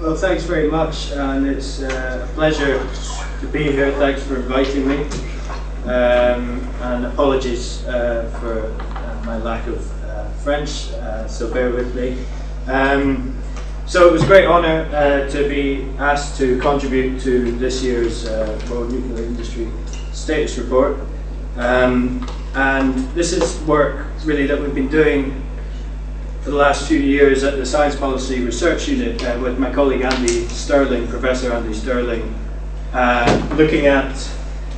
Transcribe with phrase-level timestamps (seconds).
[0.00, 2.78] Well, thanks very much, and it's uh, a pleasure
[3.40, 3.90] to be here.
[3.94, 5.02] Thanks for inviting me,
[5.86, 11.96] um, and apologies uh, for uh, my lack of uh, French, uh, so bear with
[11.96, 12.16] me.
[12.68, 13.42] Um,
[13.86, 18.24] so it was a great honour uh, to be asked to contribute to this year's
[18.70, 19.68] World Nuclear Industry
[20.12, 20.96] Status Report.
[21.56, 22.24] Um,
[22.54, 25.42] and this is work really that we've been doing
[26.48, 30.00] for the last few years at the Science Policy Research Unit uh, with my colleague
[30.00, 32.34] Andy Stirling, Professor Andy Stirling,
[32.94, 34.14] uh, looking at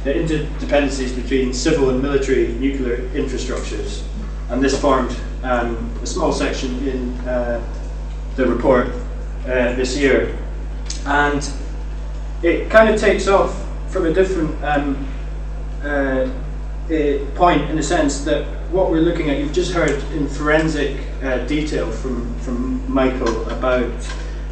[0.03, 4.03] the interdependencies between civil and military nuclear infrastructures.
[4.49, 7.65] And this formed um, a small section in uh,
[8.35, 8.89] the report
[9.45, 10.37] uh, this year.
[11.07, 11.49] And
[12.43, 13.55] it kind of takes off
[13.93, 15.09] from a different um,
[15.85, 16.29] uh,
[17.37, 21.39] point in the sense that what we're looking at, you've just heard in forensic uh,
[21.47, 23.93] detail from, from Michael about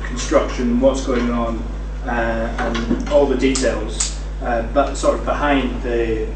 [0.04, 1.58] construction, and what's going on,
[2.04, 6.28] uh, and all the details, uh, but sort of behind the,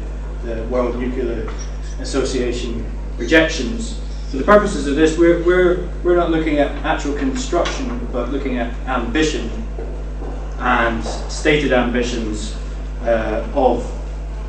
[0.43, 1.51] the World Nuclear
[1.99, 2.85] Association
[3.17, 3.99] projections.
[4.29, 8.57] For the purposes of this, we're, we're, we're not looking at actual construction, but looking
[8.57, 9.49] at ambition
[10.59, 12.55] and stated ambitions
[13.01, 13.89] uh, of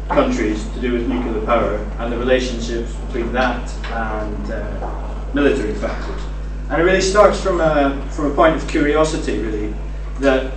[0.09, 5.04] countries to do with nuclear power and the relationships between that and uh,
[5.35, 6.23] military factors.
[6.71, 9.75] And it really starts from a, from a point of curiosity, really,
[10.21, 10.53] that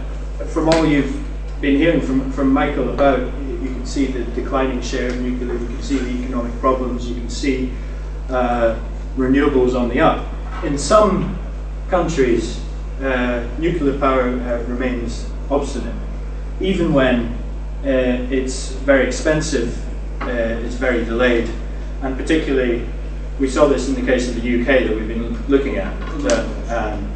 [0.50, 1.26] from all you've
[1.60, 5.68] been hearing from, from Michael about, you can see the declining share of nuclear, you
[5.68, 7.74] can see the economic problems, you can see
[8.30, 8.80] uh,
[9.18, 10.26] renewables on the up.
[10.64, 11.38] In some
[11.90, 12.64] countries,
[13.02, 15.96] uh, nuclear power uh, remains obstinate,
[16.62, 17.34] even when
[17.84, 19.78] uh, it's very expensive,
[20.22, 21.50] uh, it's very delayed,
[22.02, 22.88] and particularly
[23.40, 25.98] we saw this in the case of the UK that we've been looking at.
[26.22, 27.12] That, um,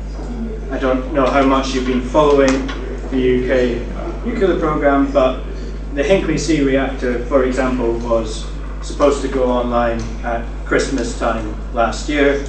[0.71, 2.67] I don't know how much you've been following
[3.09, 5.43] the UK nuclear program, but
[5.93, 8.45] the Hinkley C reactor, for example, was
[8.81, 12.45] supposed to go online at Christmas time last year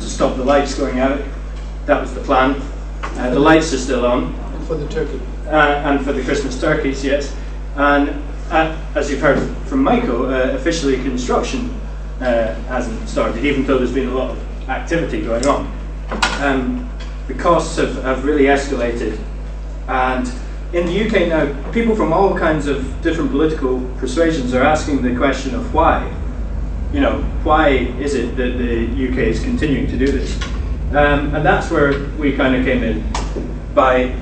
[0.00, 1.20] to stop the lights going out.
[1.86, 2.60] That was the plan.
[3.02, 4.34] Uh, the lights are still on.
[4.34, 7.34] And for the turkey uh, and for the Christmas turkeys, yes.
[7.76, 11.77] And uh, as you've heard from Michael, uh, officially construction
[12.20, 15.72] uh, hasn't started, even though there's been a lot of activity going on.
[16.40, 16.90] Um,
[17.26, 19.18] the costs have, have really escalated.
[19.86, 20.30] And
[20.72, 25.16] in the UK now, people from all kinds of different political persuasions are asking the
[25.16, 26.12] question of why.
[26.92, 30.40] You know, why is it that the UK is continuing to do this?
[30.90, 33.04] Um, and that's where we kind of came in
[33.74, 34.14] by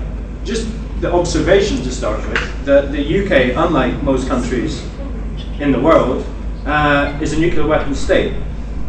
[0.45, 0.69] just
[1.01, 4.84] the observation to start with that the UK, unlike most countries
[5.61, 6.27] in the world,
[6.66, 8.34] uh, is a nuclear weapons state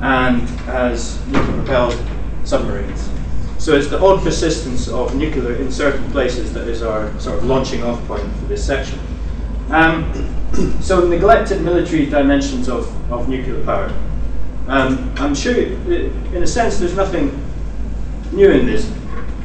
[0.01, 1.99] and has nuclear propelled
[2.43, 3.09] submarines.
[3.57, 7.45] So it's the odd persistence of nuclear in certain places that is our sort of
[7.45, 8.99] launching off point for this section.
[9.69, 10.33] Um,
[10.81, 13.93] so neglected military dimensions of, of nuclear power.
[14.67, 17.43] Um, I'm sure, in a sense, there's nothing
[18.31, 18.91] new in this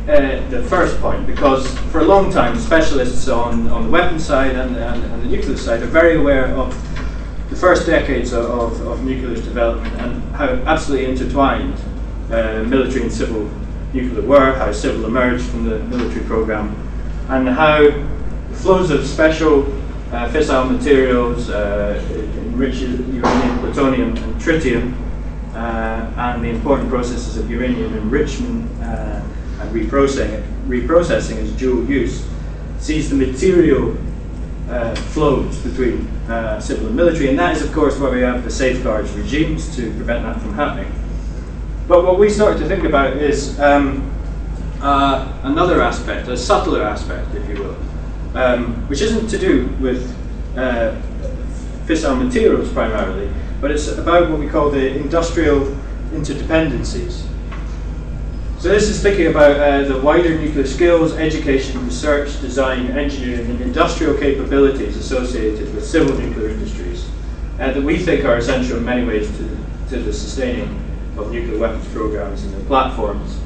[0.09, 4.57] uh, the first point because for a long time specialists on, on the weapons side
[4.57, 6.75] and, and, and, the nuclear side are very aware of
[7.63, 11.73] first decades of, of, of nuclear development and how absolutely intertwined
[12.33, 13.49] uh, military and civil
[13.93, 16.75] nuclear were, how civil emerged from the military program,
[17.29, 17.89] and how
[18.55, 19.63] flows of special
[20.11, 22.03] uh, fissile materials, uh,
[22.39, 24.93] enriched uranium, plutonium, and tritium,
[25.55, 29.23] uh, and the important processes of uranium enrichment uh,
[29.61, 32.27] and reprocessing, reprocessing as dual use
[32.81, 33.97] sees the material
[34.73, 38.43] uh, flows between uh, civil and military, and that is, of course, where we have
[38.43, 40.91] the safeguards regimes to prevent that from happening.
[41.87, 44.11] But what we started to think about is um,
[44.81, 47.77] uh, another aspect, a subtler aspect, if you will,
[48.35, 50.17] um, which isn't to do with
[50.57, 50.97] uh,
[51.87, 53.31] fissile materials primarily,
[53.61, 55.77] but it's about what we call the industrial
[56.13, 57.27] interdependencies.
[58.63, 63.61] So this is thinking about uh, the wider nuclear skills, education, research, design, engineering, and
[63.61, 67.11] industrial capabilities associated with civil nuclear industries
[67.59, 70.81] uh, that we think are essential in many ways to, to the sustaining
[71.17, 73.37] of nuclear weapons programs and their platforms.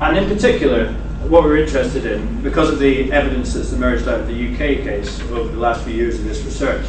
[0.00, 0.92] And in particular,
[1.26, 5.20] what we're interested in, because of the evidence that's emerged out of the UK case
[5.22, 6.86] over the last few years of this research,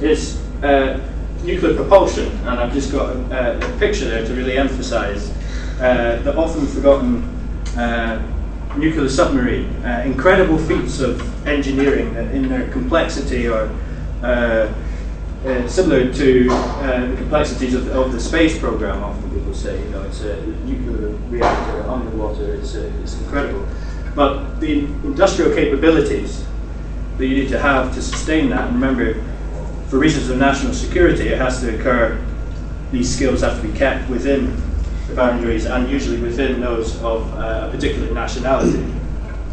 [0.00, 0.98] is uh,
[1.42, 2.32] nuclear propulsion.
[2.38, 5.30] And I've just got a, a picture there to really emphasize
[5.80, 7.22] uh, the often forgotten
[7.76, 8.22] uh,
[8.76, 9.68] nuclear submarine.
[9.84, 13.70] Uh, incredible feats of engineering in their complexity are
[14.22, 14.72] uh,
[15.66, 19.82] similar to the complexities of, of, the space program, often people say.
[19.82, 23.66] You know, it's a nuclear reactor underwater, it's, it's incredible.
[24.14, 26.44] But the industrial capabilities
[27.18, 29.22] that you need to have to sustain that, and remember,
[29.88, 32.24] for reasons of national security, it has to occur,
[32.90, 34.56] these skills have to be kept within
[35.14, 38.84] boundaries and usually within those of uh, a particular nationality.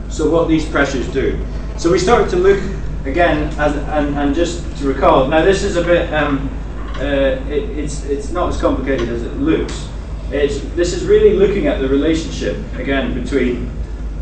[0.10, 1.44] So what these pressures do.
[1.78, 2.62] So we start to look
[3.06, 6.50] again, as, and, and just to recall, now this is a bit, um,
[6.98, 9.88] uh, it, it's, it's not as complicated as it looks.
[10.32, 13.72] It's, this is really looking at the relationship, again, between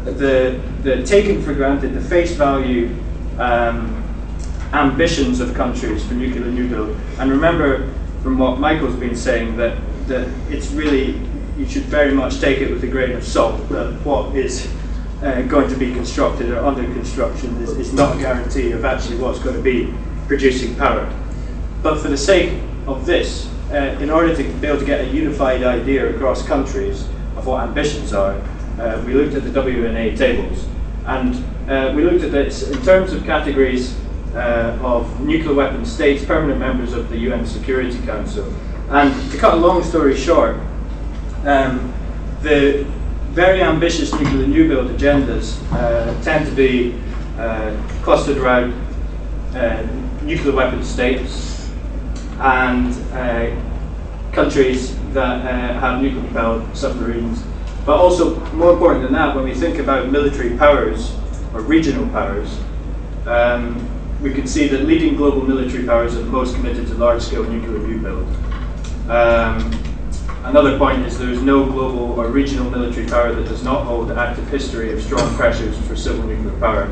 [0.06, 2.96] the, the taken for granted, the face value
[3.38, 4.04] um,
[4.74, 6.98] ambitions of countries for nuclear new build.
[7.20, 7.92] And remember
[8.24, 9.78] from what Michael's been saying that,
[10.10, 11.22] that it's really,
[11.58, 14.72] you should very much take it with a grain of salt, that what is
[15.24, 19.18] uh, going to be constructed or under construction is, is not a guarantee of actually
[19.18, 19.94] what's going to be
[20.28, 21.12] producing power.
[21.82, 25.08] But for the sake of this, uh, in order to be able to get a
[25.08, 27.08] unified idea across countries
[27.38, 28.34] of what ambitions are,
[28.80, 30.66] uh, we looked at the WNA tables.
[31.06, 31.36] And
[31.70, 33.96] uh, we looked at this in terms of categories
[34.34, 38.54] uh, of nuclear weapon states, permanent members of the UN Security Council.
[38.92, 40.56] And to cut a long story short,
[41.46, 41.94] um,
[42.42, 42.86] the
[43.32, 47.00] very ambitious nuclear new build agendas uh, tend to be
[47.38, 48.74] uh, clustered around
[49.56, 49.86] uh,
[50.24, 51.70] nuclear weapon states
[52.40, 53.56] and uh,
[54.32, 57.44] countries that uh, have nuclear propelled submarines.
[57.86, 61.16] But also, more important than that, when we think about military powers
[61.54, 62.60] or regional powers,
[63.28, 63.88] um,
[64.22, 67.78] we can see that leading global military powers are the most committed to large-scale nuclear
[67.80, 68.28] new build.
[69.10, 69.74] Um,
[70.44, 74.12] another point is there is no global or regional military power that does not hold
[74.12, 76.84] an active history of strong pressures for civil nuclear power.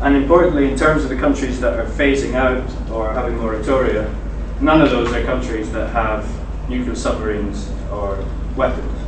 [0.00, 4.12] And importantly, in terms of the countries that are phasing out or having moratoria,
[4.60, 6.28] none of those are countries that have
[6.68, 8.24] nuclear submarines or
[8.56, 8.98] weapons.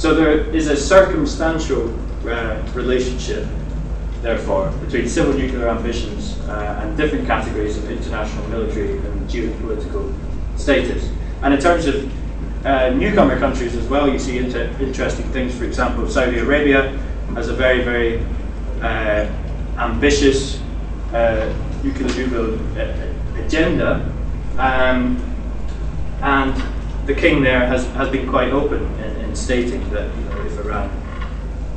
[0.00, 1.94] So there is a circumstantial
[2.26, 3.46] uh, relationship
[4.22, 10.14] therefore, between civil nuclear ambitions uh, and different categories of international military and geopolitical
[10.56, 11.10] status.
[11.42, 12.10] And in terms of
[12.64, 15.56] uh, newcomer countries as well, you see inter interesting things.
[15.56, 16.90] For example, Saudi Arabia
[17.34, 18.24] has a very, very
[18.80, 19.28] uh,
[19.78, 20.60] ambitious
[21.12, 21.52] uh,
[21.82, 24.12] nuclear new build uh, agenda,
[24.58, 25.16] um,
[26.22, 26.62] and
[27.06, 30.58] the king there has, has been quite open in, in stating that you know, if
[30.64, 30.88] Iran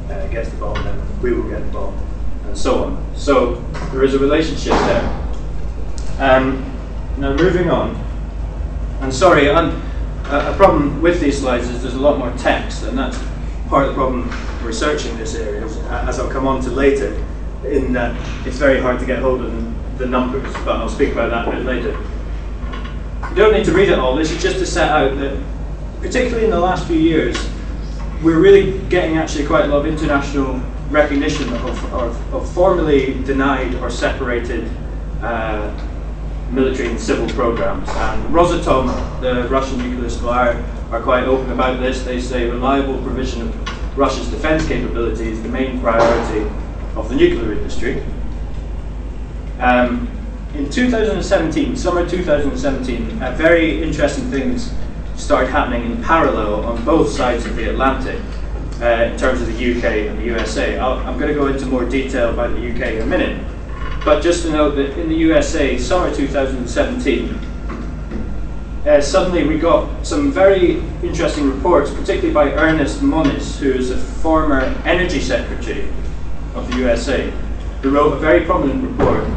[0.10, 1.98] uh, gets the bomb, then we will get the bomb
[2.46, 3.16] and so on.
[3.16, 3.56] So
[3.92, 5.22] there is a relationship there.
[6.20, 6.64] Um,
[7.18, 7.96] now moving on,
[9.06, 9.82] and sorry, I'm,
[10.26, 13.16] a problem with these slides is there's a lot more text, and that's
[13.70, 14.28] part of the problem
[14.64, 17.14] researching this area, as I'll come on to later,
[17.64, 18.16] in that
[18.48, 21.52] it's very hard to get hold of the numbers, but I'll speak about that a
[21.52, 21.92] bit later.
[23.30, 25.40] You don't need to read it all, this is just to set out that,
[26.02, 27.38] particularly in the last few years,
[28.24, 30.60] we're really getting actually quite a lot of international
[30.90, 34.68] recognition of, of, of formally denied or separated
[35.22, 35.70] uh,
[36.52, 37.90] military and civil programs.
[37.90, 42.04] And Rosatom, the Russian nuclear supplier, are quite open about this.
[42.04, 46.50] They say reliable provision of Russia's defense capability is the main priority
[46.96, 48.04] of the nuclear industry.
[49.60, 50.10] Um,
[50.54, 54.72] in 2017, summer 2017, uh, very interesting things
[55.16, 58.20] started happening in parallel on both sides of the Atlantic
[58.82, 60.78] uh, in terms of the UK and the USA.
[60.78, 63.42] i am going to go into more detail about the UK in a minute.
[64.06, 67.40] But just to note that in the USA, summer 2017,
[68.86, 73.98] uh, suddenly we got some very interesting reports, particularly by Ernest Moniz, who is a
[73.98, 75.90] former energy secretary
[76.54, 77.32] of the USA,
[77.82, 79.28] who wrote a very prominent report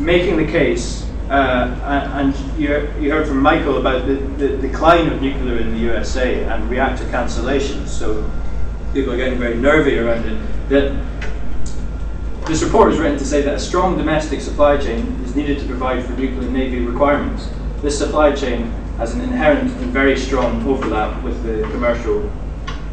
[0.00, 5.58] making the case, uh, and you, heard from Michael about the, the decline of nuclear
[5.58, 7.86] in the USA and reactor cancellations.
[7.86, 8.28] So
[8.92, 10.68] people are getting very nervy around it.
[10.70, 11.09] That
[12.50, 15.66] this report is written to say that a strong domestic supply chain is needed to
[15.66, 17.48] provide for nuclear navy requirements.
[17.80, 18.64] This supply chain
[18.96, 22.28] has an inherent and very strong overlap with the commercial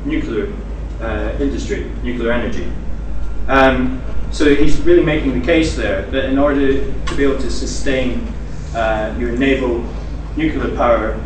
[0.06, 0.54] nuclear
[1.02, 2.72] uh, industry, nuclear energy.
[3.48, 4.00] Um,
[4.32, 8.32] so he's really making the case there that in order to be able to sustain
[8.76, 9.84] uh, your naval
[10.36, 11.20] nuclear power,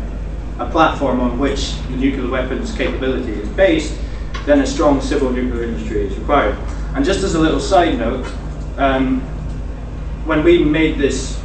[0.58, 4.00] a platform on which the nuclear weapons capability is based,
[4.46, 6.56] then a strong civil nuclear industry is required.
[6.94, 8.26] And just as a little side note,
[8.76, 9.20] um,
[10.26, 11.40] when we made this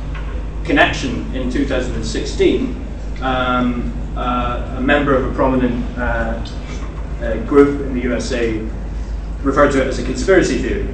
[0.66, 2.86] connection in 2016,
[3.22, 6.46] um, uh, a member of a prominent uh,
[7.22, 8.60] uh, group in the USA
[9.42, 10.94] referred to it as a conspiracy theory.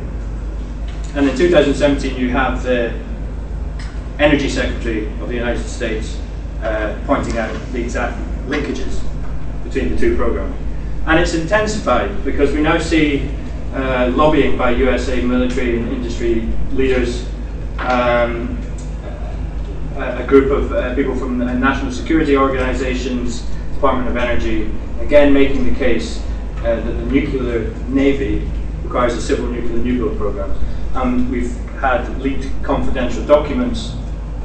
[1.15, 2.93] And in 2017, you have the
[4.19, 6.19] Energy Secretary of the United States
[6.61, 8.17] uh, pointing out the exact
[8.47, 9.01] linkages
[9.63, 10.55] between the two programs.
[11.07, 13.29] And it's intensified because we now see
[13.73, 17.25] uh, lobbying by USA military and industry leaders,
[17.79, 18.57] um,
[19.95, 23.41] a, a, group of uh, people from national security organizations,
[23.73, 24.69] Department of Energy,
[25.01, 26.23] again making the case
[26.59, 28.47] uh, that the nuclear navy
[28.83, 30.55] requires a civil nuclear new build program.
[30.93, 33.95] Um, we've had leaked confidential documents,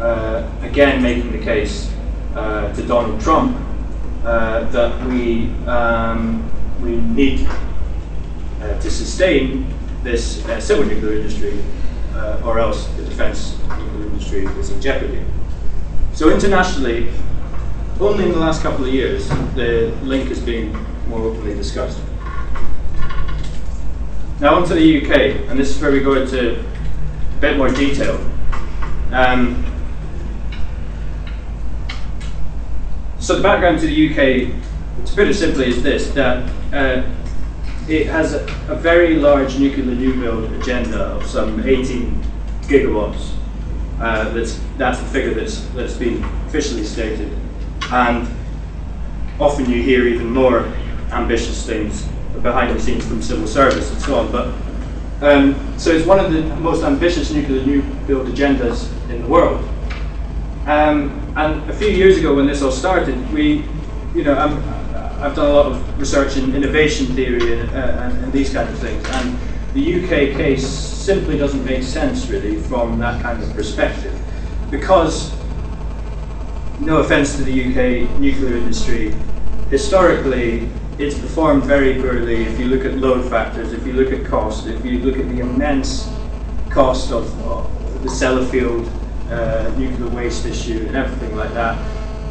[0.00, 1.92] uh, again making the case
[2.34, 3.56] uh, to Donald Trump
[4.24, 7.46] uh, that we um, we need
[8.60, 9.66] to sustain
[10.02, 11.62] this uh, civil nuclear industry,
[12.14, 15.24] uh, or else the defence nuclear industry is in jeopardy.
[16.12, 17.10] So internationally,
[18.00, 20.72] only in the last couple of years, the link is being
[21.08, 22.00] more openly discussed.
[24.40, 28.20] Now onto the UK, and this is where we go into a bit more detail.
[29.10, 29.64] Um,
[33.18, 37.02] so the background to the UK, to put it simply, is this: that uh,
[37.88, 42.22] it has a, a, very large nuclear new build agenda of some 18
[42.62, 43.32] gigawatts.
[43.98, 47.36] Uh, that's that's the figure that's that's been officially stated,
[47.90, 48.28] and
[49.40, 50.60] often you hear even more
[51.10, 52.06] ambitious things
[52.42, 54.30] behind the scenes from civil service and so on.
[54.30, 54.54] But
[55.20, 59.66] um, so it's one of the most ambitious nuclear new build agendas in the world.
[60.66, 63.64] Um, and a few years ago, when this all started, we,
[64.14, 64.77] you know, I'm,
[65.20, 68.72] I've done a lot of research in innovation theory and, uh, and, and these kinds
[68.72, 69.38] of things, and
[69.74, 74.16] the UK case simply doesn't make sense really from that kind of perspective,
[74.70, 75.32] because
[76.80, 79.12] no offence to the UK nuclear industry,
[79.70, 82.44] historically it's performed very poorly.
[82.44, 85.28] If you look at load factors, if you look at cost, if you look at
[85.28, 86.12] the immense
[86.70, 87.24] cost of
[88.02, 88.88] the Sellafield
[89.30, 91.76] uh, nuclear waste issue and everything like that,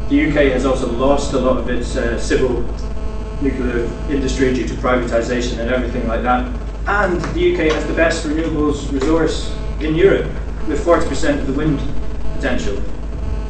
[0.08, 2.62] the UK has also lost a lot of its uh, civil
[3.42, 6.46] nuclear industry due to privatisation and everything like that.
[6.86, 10.26] And the UK has the best renewables resource in Europe,
[10.66, 11.78] with 40% of the wind
[12.34, 12.82] potential.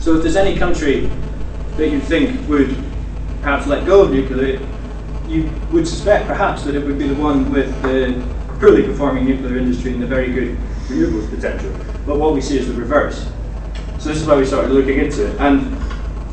[0.01, 1.09] So if there's any country
[1.77, 2.77] that you think would
[3.41, 4.61] perhaps let go of nuclear,
[5.29, 8.21] you would suspect perhaps that it would be the one with the
[8.59, 10.57] poorly performing nuclear industry and the very good
[10.89, 11.73] renewables potential.
[12.05, 13.31] But what we see is the reverse.
[13.99, 15.41] So this is why we started looking into it.
[15.41, 15.77] And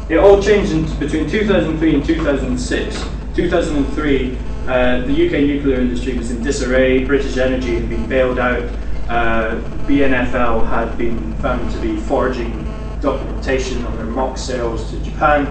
[0.10, 3.06] it all changed in, between 2003 and 2006.
[3.36, 7.04] 2003, uh, the UK nuclear industry was in disarray.
[7.04, 8.64] British Energy had been bailed out.
[9.10, 9.56] Uh,
[9.88, 12.64] BNFL had been found to be forging
[13.02, 15.46] documentation on their MOX sales to Japan.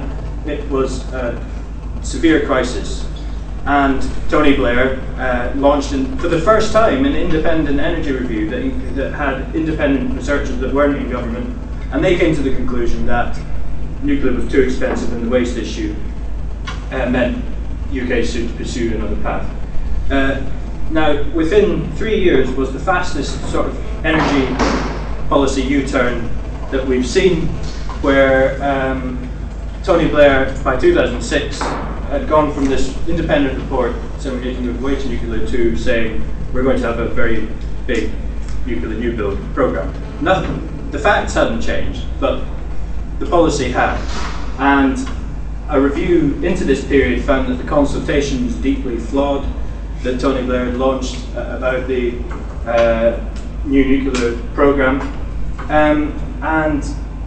[0.46, 1.44] It was a
[2.02, 3.08] severe crisis.
[3.66, 8.94] And Tony Blair uh, launched, in, for the first time, an independent energy review that,
[8.94, 11.56] that had independent researchers that weren't in government.
[11.92, 13.38] And they came to the conclusion that
[14.04, 15.94] nuclear was too expensive and the waste issue
[16.90, 17.42] uh, meant
[17.90, 19.50] UK should pursue another path.
[20.10, 20.50] Uh,
[20.90, 24.54] now, within three years was the fastest sort of energy
[25.28, 26.28] policy U-turn
[26.70, 27.46] that we've seen,
[28.02, 29.30] where um,
[29.82, 35.08] Tony Blair, by 2006, had gone from this independent report saying we're to way to
[35.08, 37.48] nuclear to saying we're going to have a very
[37.86, 38.10] big
[38.66, 39.92] nuclear new build program.
[40.22, 42.44] Nothing, the facts hadn't changed, but
[43.18, 43.98] the policy had.
[44.58, 44.98] And
[45.68, 49.46] a review into this period found that the consultation was deeply flawed,
[50.02, 52.18] that Tony Blair had launched uh, about the
[52.66, 53.18] uh,
[53.64, 55.00] new nuclear program.
[55.70, 56.84] Um, and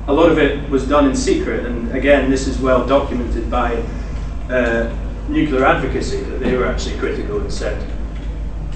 [0.08, 3.75] a lot of it was done in secret, and again, this is well documented by
[4.50, 4.96] uh,
[5.27, 7.86] nuclear advocacy, that they were actually critical and said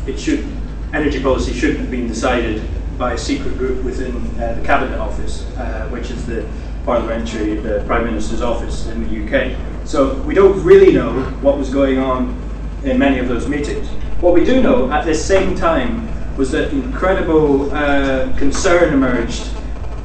[0.07, 0.45] it should,
[0.93, 2.61] energy policy shouldn't have been decided
[2.97, 6.47] by a secret group within uh, the Cabinet Office, uh, which is the
[6.85, 9.57] parliamentary, the Prime Minister's office in the UK.
[9.85, 12.39] So we don't really know what was going on
[12.83, 13.87] in many of those meetings.
[14.21, 16.07] What we do know at this same time
[16.37, 19.49] was that incredible uh, concern emerged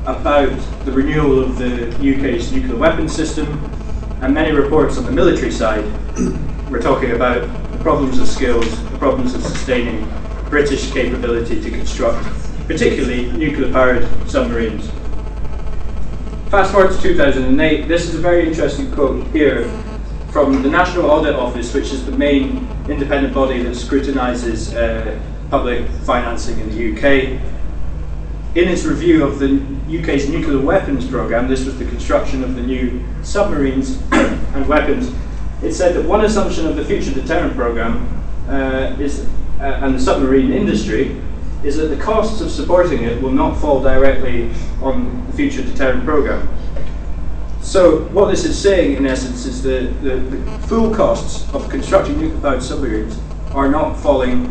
[0.07, 0.51] about
[0.85, 3.47] the renewal of the UK's nuclear weapons system,
[4.23, 5.85] and many reports on the military side
[6.71, 7.43] were talking about
[7.73, 10.09] the problems of skills, the problems of sustaining
[10.49, 12.25] British capability to construct,
[12.67, 14.91] particularly nuclear powered submarines.
[16.51, 19.69] Fast forward to 2008, this is a very interesting quote here
[20.31, 25.85] from the National Audit Office, which is the main independent body that scrutinises uh, public
[26.05, 27.41] financing in the UK.
[28.55, 32.63] In its review of the UK's nuclear weapons programme, this was the construction of the
[32.63, 35.13] new submarines and weapons,
[35.65, 39.27] it said that one assumption of the future deterrent programme uh, is,
[39.59, 41.21] uh, and the submarine industry
[41.63, 44.51] is that the costs of supporting it will not fall directly
[44.83, 46.49] on the future deterrent program.
[47.61, 52.21] So what this is saying, in essence, is that the, the full costs of constructing
[52.21, 53.19] nuclear-powered submarines
[53.51, 54.47] are not falling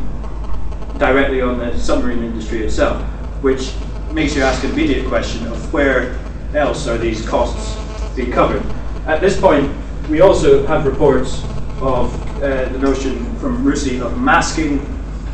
[0.97, 3.01] directly on the submarine industry itself,
[3.41, 3.73] which
[4.11, 6.19] makes you ask an immediate question of where
[6.53, 7.77] else are these costs
[8.15, 8.63] being covered.
[9.05, 9.73] At this point,
[10.09, 11.43] we also have reports
[11.81, 14.79] of uh, the notion from RUSI of masking,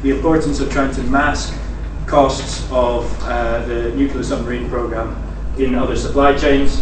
[0.01, 1.57] the importance of trying to mask
[2.05, 5.15] costs of uh, the nuclear submarine program
[5.58, 6.81] in other supply chains.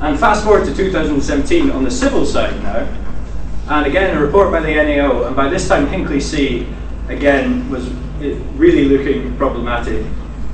[0.00, 2.88] And fast forward to 2017 on the civil side now,
[3.68, 6.66] and again a report by the NAO, and by this time Hinkley C
[7.08, 7.88] again was
[8.56, 10.04] really looking problematic.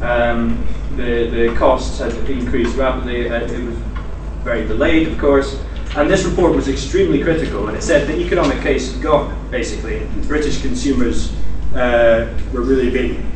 [0.02, 3.76] Um, the, the costs had increased rapidly, uh, it was
[4.42, 5.60] very delayed of course,
[5.96, 10.06] and this report was extremely critical, and it said the economic case gone, basically.
[10.26, 11.32] British consumers
[11.74, 13.32] uh, were really being,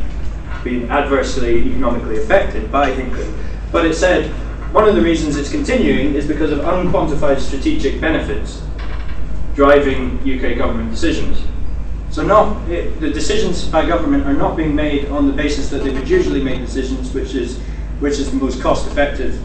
[0.62, 3.32] being adversely economically affected by Hinkley.
[3.72, 4.30] But it said
[4.72, 8.62] one of the reasons it's continuing is because of unquantified strategic benefits
[9.54, 11.42] driving UK government decisions.
[12.10, 15.82] So not it, the decisions by government are not being made on the basis that
[15.82, 17.58] they would usually make decisions, which is
[18.00, 19.40] which is the most cost-effective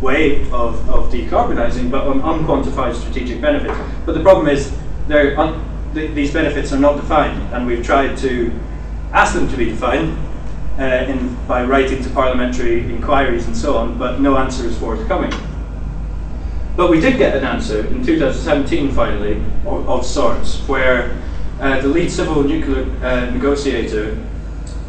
[0.00, 3.76] way of, of decarbonising, but on unquantified strategic benefits.
[4.04, 4.72] But the problem is
[5.10, 8.52] un, th these benefits are not defined, and we've tried to
[9.12, 10.16] ask them to be defined
[10.78, 15.32] uh, in, by writing to parliamentary inquiries and so on, but no answer is forthcoming.
[16.76, 21.16] But we did get an answer in 2017, finally, of, of sorts, where
[21.60, 24.18] uh, the lead civil nuclear uh, negotiator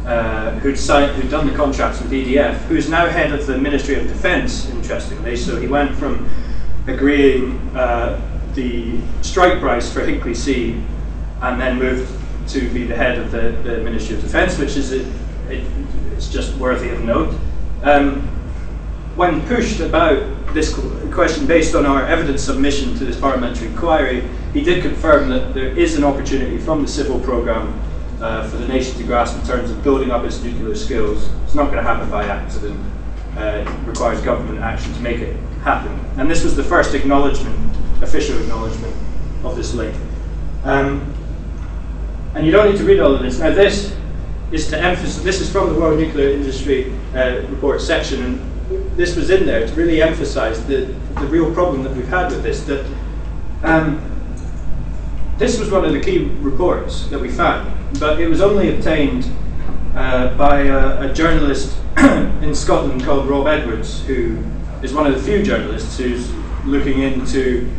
[0.04, 3.94] uh, who'd, signed, who'd done the contracts with EDF, who's now head of the Ministry
[3.94, 5.36] of Defence, interestingly.
[5.36, 6.28] So he went from
[6.86, 8.20] agreeing uh,
[8.54, 10.82] the strike price for Hinkley C
[11.42, 12.10] and then moved
[12.50, 15.04] to be the head of the, the Ministry of Defence, which is, a,
[15.50, 15.64] it,
[16.12, 17.34] it's just worthy of note.
[17.82, 18.22] Um,
[19.16, 20.74] when pushed about this
[21.12, 25.68] question based on our evidence submission to this parliamentary inquiry, he did confirm that there
[25.68, 27.80] is an opportunity from the civil programme
[28.20, 31.28] uh, for the nation to grasp in terms of building up its nuclear skills.
[31.44, 32.78] It's not going to happen by accident.
[33.36, 35.92] Uh, it requires government action to make it happen.
[36.16, 37.56] And this was the first acknowledgement,
[38.02, 38.94] official acknowledgement
[39.44, 39.94] of this link.
[40.64, 41.14] Um,
[42.34, 43.38] and you don't need to read all of this.
[43.38, 43.94] Now this
[44.52, 49.16] is to emphasize, this is from the World Nuclear Industry uh, Report section, and this
[49.16, 52.62] was in there to really emphasize the, the real problem that we've had with this,
[52.64, 52.84] that
[53.62, 54.02] um,
[55.36, 59.30] this was one of the key reports that we found but it was only obtained
[59.94, 64.38] uh, by a, a journalist in Scotland called Rob Edwards, who
[64.82, 66.30] is one of the few journalists who's
[66.64, 67.70] looking into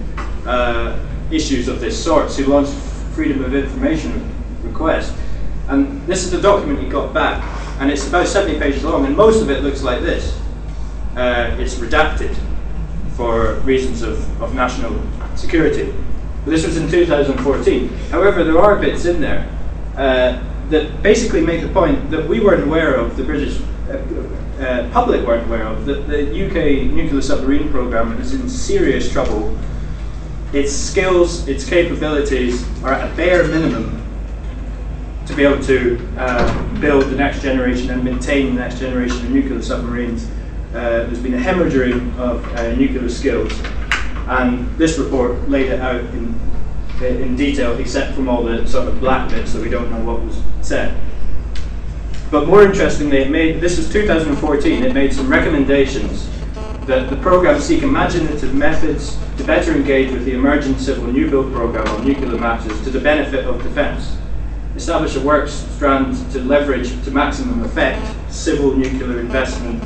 [0.45, 0.99] uh,
[1.31, 2.73] issues of this sort, who launched
[3.13, 4.29] Freedom of Information
[4.63, 5.15] request.
[5.69, 7.43] And this is the document he got back,
[7.79, 10.35] and it's about 70 pages long, and most of it looks like this.
[11.15, 12.35] Uh, it's redacted
[13.15, 14.99] for reasons of, of national
[15.35, 15.93] security.
[16.43, 17.87] But this was in 2014.
[18.09, 19.47] However, there are bits in there
[19.95, 24.89] uh, that basically make the point that we weren't aware of, the British uh, uh,
[24.89, 29.55] public weren't aware of, that the UK nuclear submarine program is in serious trouble.
[30.51, 33.99] Its skills, its capabilities are at a bare minimum
[35.29, 39.29] to be able to uh, build the next generation and maintain the next generation of
[39.29, 40.27] nuclear submarines.
[40.69, 43.53] Uh, there's been a hemorrhaging of uh, nuclear skills,
[44.27, 46.37] and this report laid it out in
[47.01, 50.21] in detail, except from all the sort of black bits that we don't know what
[50.21, 50.99] was said.
[52.29, 54.83] But more interestingly, it made this was 2014.
[54.83, 56.29] It made some recommendations
[56.87, 61.53] that the program seek imaginative methods to better engage with the emerging civil new build
[61.53, 64.17] program on nuclear matters to the benefit of defence.
[64.79, 69.83] Establish a work strand to leverage to maximum effect civil nuclear investment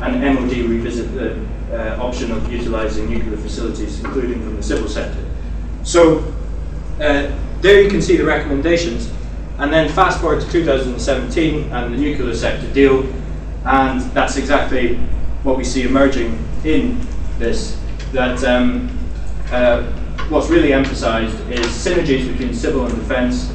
[0.00, 1.40] and MOD revisit the
[1.72, 5.24] uh, option of utilising nuclear facilities, including from the civil sector.
[5.84, 6.18] So
[7.00, 9.08] uh, there you can see the recommendations.
[9.58, 13.04] And then fast forward to 2017 and the nuclear sector deal,
[13.64, 14.96] and that's exactly
[15.44, 17.00] what we see emerging in
[17.38, 17.80] this.
[18.10, 18.98] That um,
[19.52, 19.84] uh,
[20.28, 23.53] what's really emphasised is synergies between civil and defence,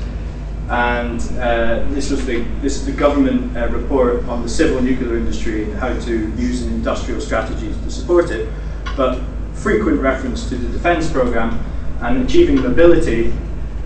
[0.69, 5.17] and uh, this was the this is the government uh, report on the civil nuclear
[5.17, 8.47] industry and how to use an industrial strategies to support it,
[8.95, 9.19] but
[9.53, 11.59] frequent reference to the defence programme
[12.01, 13.33] and achieving mobility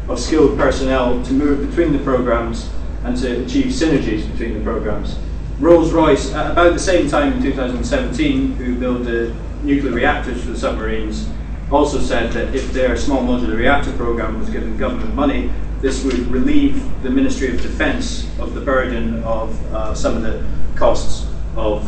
[0.10, 2.69] of skilled personnel to move between the programs
[3.06, 5.17] and to achieve synergies between the programs.
[5.60, 10.58] Rolls-Royce, at about the same time in 2017, who built the nuclear reactors for the
[10.60, 11.30] submarines,
[11.72, 15.52] also said that if their small modular reactor program was given government money,
[15.84, 20.41] this would relieve the Ministry of Defence of the burden of uh, some of the
[20.76, 21.86] costs of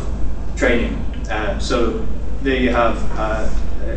[0.54, 0.96] training.
[1.30, 2.06] Uh, so
[2.44, 3.48] you have uh,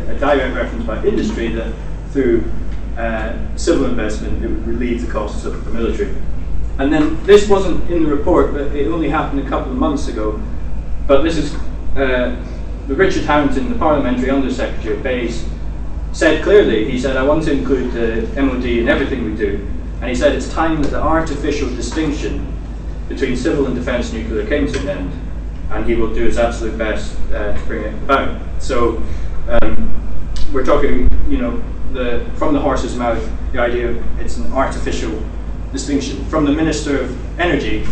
[0.08, 1.74] a direct reference by industry that
[2.12, 2.50] through
[2.96, 6.16] uh, civil investment, it would relieve the costs of the military.
[6.78, 10.08] And then this wasn't in the report, but it only happened a couple of months
[10.08, 10.40] ago.
[11.06, 11.54] But this is
[11.94, 12.42] uh,
[12.88, 15.46] Richard Harrington, the Parliamentary Undersecretary of BEIS,
[16.12, 19.66] said clearly, he said, I want to include the MOD in everything we do.
[20.00, 22.46] And he said it's time that the artificial distinction
[23.08, 25.12] between civil and defence nuclear came to an end.
[25.70, 28.40] And he will do his absolute best uh, to bring it about.
[28.60, 29.02] So
[29.48, 30.10] um,
[30.52, 35.22] we're talking, you know, the, from the horse's mouth, the idea of it's an artificial
[35.72, 36.24] distinction.
[36.26, 37.86] From the Minister of Energy,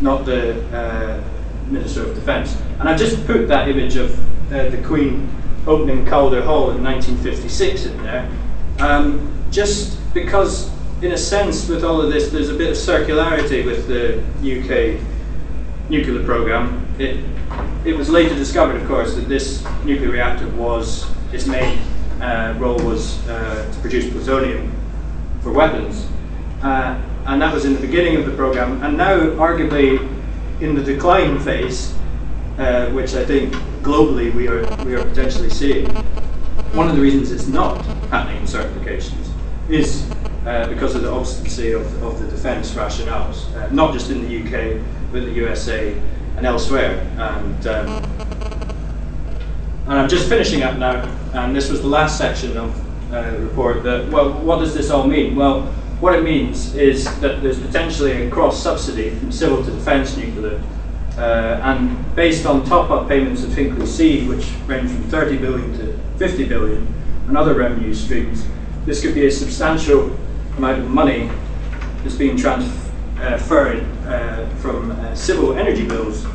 [0.00, 1.22] not the uh,
[1.68, 2.60] Minister of Defence.
[2.78, 4.18] And I've just put that image of
[4.52, 5.28] uh, the Queen
[5.66, 8.30] opening Calder Hall in 1956 in there,
[8.78, 10.70] um, just because,
[11.02, 15.00] in a sense, with all of this, there's a bit of circularity with the UK
[15.88, 16.86] nuclear programme.
[16.98, 17.24] It,
[17.84, 21.78] it was later discovered, of course, that this nuclear reactor was, its main
[22.20, 24.70] uh, role was uh, to produce plutonium
[25.42, 26.06] for weapons.
[26.62, 28.82] Uh, and that was in the beginning of the program.
[28.82, 30.06] And now, arguably,
[30.60, 31.94] in the decline phase,
[32.58, 35.86] uh, which I think globally we are, we are potentially seeing,
[36.74, 39.30] one of the reasons it's not happening in certifications
[39.70, 40.04] is
[40.46, 44.38] uh, because of the obstinacy of, of the defence rationales, uh, not just in the
[44.40, 45.94] UK, but the USA
[46.36, 47.00] and elsewhere.
[47.18, 47.88] And, um,
[49.86, 53.38] and I'm just finishing up now, and this was the last section of uh, the
[53.38, 53.82] report.
[53.82, 55.36] That well, what does this all mean?
[55.36, 55.62] Well,
[56.00, 60.62] what it means is that there's potentially a cross subsidy from civil to defence nuclear
[61.18, 65.98] uh, and based on top-up payments of Hinkley C, which range from 30 billion to
[66.18, 66.94] 50 billion,
[67.28, 68.46] and other revenue streams,
[68.86, 70.16] this could be a substantial
[70.60, 71.30] amount of money
[72.02, 76.26] that's being transferred uh, from uh, civil energy bills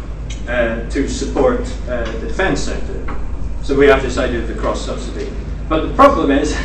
[0.48, 3.18] uh, to support uh, the defence sector.
[3.64, 5.32] So we have this idea of the cross-subsidy.
[5.70, 6.56] But the problem is,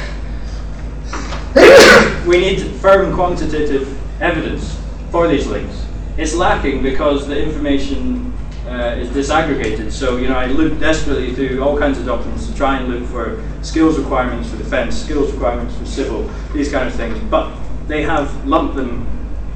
[2.27, 4.79] we need firm quantitative evidence
[5.11, 5.87] for these links
[6.21, 8.30] it's lacking because the information
[8.71, 9.91] uh, is disaggregated.
[9.91, 13.09] So, you know, I looked desperately through all kinds of documents to try and look
[13.09, 17.19] for skills requirements for defence, skills requirements for civil, these kind of things.
[17.29, 17.53] But
[17.89, 19.07] they have lumped them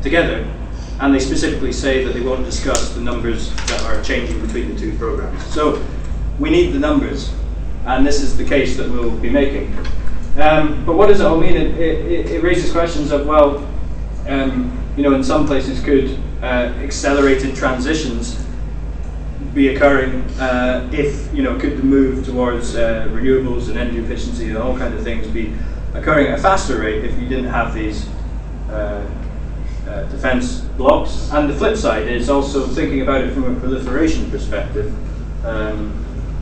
[0.03, 0.45] together
[1.01, 4.79] and they specifically say that they won't discuss the numbers that are changing between the
[4.79, 5.45] two programs.
[5.47, 5.85] So
[6.39, 7.33] we need the numbers,
[7.87, 9.77] and this is the case that we'll be making.
[10.37, 11.55] Um, but what does it all mean?
[11.55, 13.69] It, it, it raises questions of, well,
[14.27, 18.44] um, you know, in some places could uh, accelerated transitions
[19.55, 24.49] be occurring uh, if, you know, could the move towards uh, renewables and energy efficiency
[24.49, 25.55] and all kinds of things be
[25.95, 28.09] occurring at a faster rate if you didn't have these
[28.69, 29.09] uh,
[29.87, 31.31] uh, defense blocks?
[31.33, 34.93] And the flip side is also thinking about it from a proliferation perspective.
[35.47, 36.01] Um,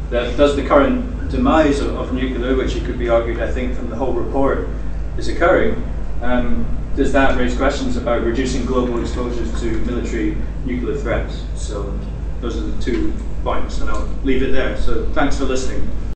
[0.08, 3.74] that does the current demise of, of, nuclear, which it could be argued, I think,
[3.74, 4.68] from the whole report,
[5.16, 5.82] is occurring,
[6.20, 11.42] um, does that raise questions about reducing global exposures to military nuclear threats?
[11.56, 11.98] So
[12.42, 14.76] those are the two points, and I'll leave it there.
[14.76, 15.88] So thanks for listening.